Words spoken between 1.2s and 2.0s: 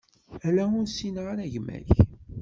ara gma-k.